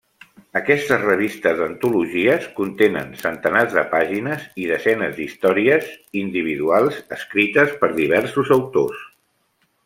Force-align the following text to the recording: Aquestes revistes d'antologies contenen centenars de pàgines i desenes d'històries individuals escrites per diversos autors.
Aquestes 0.59 1.01
revistes 1.01 1.57
d'antologies 1.59 2.47
contenen 2.59 3.11
centenars 3.23 3.75
de 3.81 3.83
pàgines 3.91 4.47
i 4.63 4.65
desenes 4.71 5.13
d'històries 5.19 5.93
individuals 6.23 6.99
escrites 7.19 7.77
per 7.85 7.93
diversos 8.01 8.55
autors. 8.59 9.07